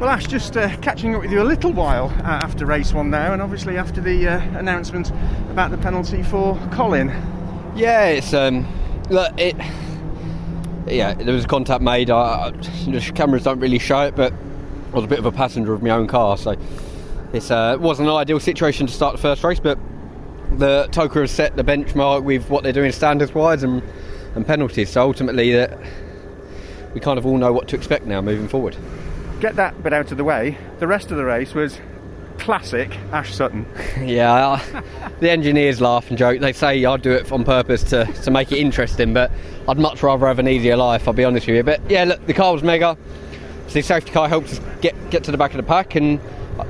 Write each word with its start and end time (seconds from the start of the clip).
Well, 0.00 0.08
Ash, 0.08 0.26
just 0.26 0.56
uh, 0.56 0.74
catching 0.78 1.14
up 1.14 1.20
with 1.20 1.30
you 1.30 1.42
a 1.42 1.44
little 1.44 1.74
while 1.74 2.06
uh, 2.06 2.40
after 2.42 2.64
race 2.64 2.94
one 2.94 3.10
now, 3.10 3.34
and 3.34 3.42
obviously 3.42 3.76
after 3.76 4.00
the 4.00 4.28
uh, 4.28 4.58
announcement 4.58 5.10
about 5.50 5.70
the 5.70 5.76
penalty 5.76 6.22
for 6.22 6.58
Colin. 6.72 7.08
Yeah, 7.76 8.06
it's 8.06 8.32
um, 8.32 8.66
look, 9.10 9.38
it. 9.38 9.56
Yeah, 10.86 11.12
there 11.12 11.34
was 11.34 11.44
contact 11.44 11.82
made. 11.82 12.08
I, 12.08 12.50
the 12.50 13.12
cameras 13.14 13.44
don't 13.44 13.60
really 13.60 13.78
show 13.78 14.06
it, 14.06 14.16
but 14.16 14.32
I 14.32 14.94
was 14.94 15.04
a 15.04 15.06
bit 15.06 15.18
of 15.18 15.26
a 15.26 15.32
passenger 15.32 15.74
of 15.74 15.82
my 15.82 15.90
own 15.90 16.06
car, 16.06 16.38
so 16.38 16.52
uh, 16.52 17.72
it 17.74 17.80
wasn't 17.82 18.08
an 18.08 18.14
ideal 18.14 18.40
situation 18.40 18.86
to 18.86 18.92
start 18.94 19.14
the 19.16 19.20
first 19.20 19.44
race. 19.44 19.60
But 19.60 19.78
the 20.52 20.88
TOCA 20.92 21.20
has 21.20 21.30
set 21.30 21.56
the 21.56 21.62
benchmark 21.62 22.24
with 22.24 22.48
what 22.48 22.62
they're 22.62 22.72
doing 22.72 22.92
standards 22.92 23.34
wise 23.34 23.62
and 23.62 23.82
and 24.34 24.46
penalties. 24.46 24.88
So 24.88 25.02
ultimately, 25.02 25.52
that 25.52 25.78
we 26.94 27.00
kind 27.00 27.18
of 27.18 27.26
all 27.26 27.36
know 27.36 27.52
what 27.52 27.68
to 27.68 27.76
expect 27.76 28.06
now 28.06 28.22
moving 28.22 28.48
forward. 28.48 28.78
Get 29.40 29.56
that 29.56 29.82
bit 29.82 29.94
out 29.94 30.10
of 30.12 30.18
the 30.18 30.24
way. 30.24 30.58
The 30.80 30.86
rest 30.86 31.10
of 31.10 31.16
the 31.16 31.24
race 31.24 31.54
was 31.54 31.78
classic 32.38 32.94
Ash 33.12 33.34
Sutton. 33.34 33.66
Yeah, 34.00 34.32
I, 34.32 34.82
the 35.20 35.30
engineers 35.30 35.80
laugh 35.80 36.08
and 36.08 36.18
joke. 36.18 36.40
They 36.40 36.52
say 36.52 36.84
I'd 36.84 37.02
do 37.02 37.12
it 37.12 37.30
on 37.32 37.44
purpose 37.44 37.82
to, 37.84 38.04
to 38.04 38.30
make 38.30 38.50
it 38.50 38.58
interesting, 38.58 39.12
but 39.14 39.30
I'd 39.68 39.78
much 39.78 40.02
rather 40.02 40.26
have 40.26 40.38
an 40.38 40.48
easier 40.48 40.76
life. 40.76 41.06
I'll 41.06 41.14
be 41.14 41.24
honest 41.24 41.46
with 41.46 41.56
you. 41.56 41.62
But 41.62 41.80
yeah, 41.90 42.04
look, 42.04 42.26
the 42.26 42.34
car 42.34 42.52
was 42.52 42.62
mega. 42.62 42.96
So 43.68 43.74
the 43.74 43.82
safety 43.82 44.10
car 44.10 44.28
helped 44.28 44.48
us 44.50 44.60
get 44.80 44.94
get 45.10 45.24
to 45.24 45.30
the 45.30 45.36
back 45.38 45.52
of 45.52 45.58
the 45.58 45.62
pack, 45.62 45.94
and 45.94 46.20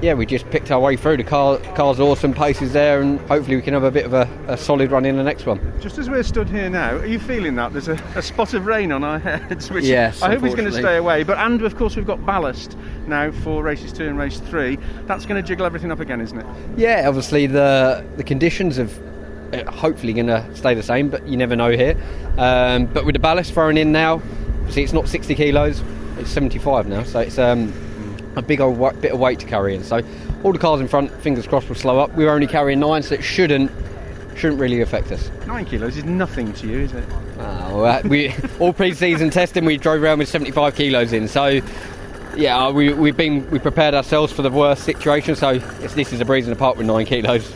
yeah, 0.03 0.15
we 0.15 0.25
just 0.27 0.49
picked 0.51 0.71
our 0.71 0.81
way 0.81 0.97
through. 0.97 1.17
The 1.19 1.25
car 1.25 1.59
car's 1.75 2.01
awesome, 2.01 2.33
pace 2.33 2.63
is 2.63 2.73
there, 2.73 3.01
and 3.01 3.21
hopefully 3.23 3.57
we 3.57 3.63
can 3.63 3.75
have 3.75 3.83
a 3.83 3.91
bit 3.91 4.07
of 4.07 4.15
a, 4.15 4.29
a 4.47 4.57
solid 4.57 4.91
run 4.91 5.05
in 5.05 5.17
the 5.17 5.23
next 5.23 5.47
one. 5.47 5.61
Just 5.81 5.99
as 5.99 6.09
we're 6.09 6.23
stood 6.23 6.49
here 6.49 6.71
now, 6.71 6.97
are 6.97 7.07
you 7.07 7.19
feeling 7.19 7.55
that? 7.57 7.73
There's 7.73 7.89
a, 7.89 7.95
a 8.15 8.23
spot 8.23 8.55
of 8.55 8.67
rain 8.67 8.93
on 8.93 9.05
our 9.05 9.19
heads, 9.19 9.71
which 9.71 9.85
Yes, 9.85 10.23
I 10.23 10.31
hope 10.31 10.45
is 10.45 10.55
going 10.55 10.71
to 10.71 10.77
stay 10.77 10.97
away. 10.97 11.23
But 11.23 11.39
and 11.39 11.63
of 11.63 11.77
course 11.77 11.97
we've 11.97 12.07
got 12.07 12.25
ballast 12.25 12.77
now 13.07 13.31
for 13.31 13.63
races 13.63 13.93
two 13.93 14.07
and 14.07 14.19
race 14.19 14.39
three. 14.41 14.79
That's 15.07 15.27
going 15.27 15.43
to 15.43 15.47
jiggle 15.47 15.67
everything 15.67 15.91
up 15.91 16.01
again, 16.01 16.21
isn't 16.21 16.39
it? 16.39 16.47
Yeah, 16.77 17.05
obviously 17.07 17.47
the 17.47 18.05
the 18.17 18.25
conditions 18.25 18.77
have 18.77 18.99
uh, 19.53 19.71
hopefully 19.71 20.13
going 20.13 20.29
to 20.29 20.57
stay 20.57 20.75
the 20.75 20.83
same, 20.83 21.09
but 21.09 21.27
you 21.27 21.37
never 21.37 21.57
know 21.57 21.71
here. 21.71 21.97
Um, 22.39 22.87
but 22.87 23.05
with 23.05 23.15
the 23.15 23.19
ballast 23.19 23.53
thrown 23.53 23.77
in 23.77 23.93
now, 23.93 24.23
see 24.69 24.83
it's 24.83 24.93
not 24.93 25.09
60 25.09 25.35
kilos, 25.35 25.83
it's 26.19 26.31
75 26.31 26.87
now, 26.87 27.03
so 27.03 27.21
it's 27.21 27.39
um, 27.39 27.73
a 28.37 28.43
big 28.43 28.61
old 28.61 28.79
bit 29.01 29.13
of 29.13 29.19
weight 29.19 29.39
to 29.41 29.47
carry 29.47 29.75
in. 29.75 29.85
So 29.85 30.03
all 30.43 30.53
the 30.53 30.59
cars 30.59 30.81
in 30.81 30.89
front, 30.89 31.13
fingers 31.23 31.47
crossed, 31.47 31.69
will 31.69 31.77
slow 31.77 31.99
up. 31.99 32.15
We're 32.15 32.31
only 32.31 32.47
carrying 32.47 32.81
nine, 32.81 33.03
so 33.03 33.15
it 33.15 33.23
shouldn't 33.23 33.71
shouldn't 34.37 34.61
really 34.61 34.81
affect 34.81 35.13
us. 35.13 35.31
Nine 35.47 35.67
kilos 35.67 35.97
is 35.97 36.05
nothing 36.05 36.53
to 36.55 36.67
you, 36.67 36.81
is 36.81 36.93
it? 36.93 37.05
Oh, 37.39 37.85
uh, 37.85 38.01
we 38.05 38.33
all 38.59 38.73
pre-season 38.73 39.31
testing, 39.31 39.65
we 39.65 39.77
drove 39.77 40.03
around 40.03 40.19
with 40.19 40.29
75 40.29 40.75
kilos 40.75 41.13
in. 41.13 41.29
So, 41.29 41.61
yeah, 42.37 42.71
we, 42.71 42.93
we've 42.95 43.17
been 43.17 43.49
we 43.51 43.59
prepared 43.59 43.95
ourselves 43.95 44.33
for 44.33 44.43
the 44.43 44.51
worst 44.51 44.85
situation. 44.85 45.37
So 45.37 45.61
it's, 45.81 45.95
this 45.95 46.13
is 46.13 46.21
a 46.21 46.25
breeze 46.25 46.47
in 46.47 46.51
the 46.51 46.59
park 46.59 46.77
with 46.77 46.87
nine 46.87 47.07
kilos. 47.07 47.53